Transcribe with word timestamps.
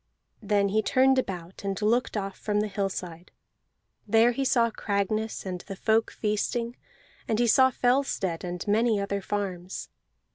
Then 0.41 0.69
he 0.69 0.81
turned 0.81 1.19
about, 1.19 1.63
and 1.63 1.79
looked 1.79 2.17
off 2.17 2.35
from 2.35 2.59
the 2.61 2.67
hillside. 2.67 3.29
There 4.07 4.31
he 4.31 4.43
saw 4.43 4.71
Cragness, 4.71 5.45
and 5.45 5.61
the 5.61 5.75
folk 5.75 6.09
feasting; 6.09 6.75
and 7.27 7.37
he 7.37 7.45
saw 7.45 7.69
Fellstead 7.69 8.43
and 8.43 8.67
many 8.67 8.99
other 8.99 9.21
farms. 9.21 9.89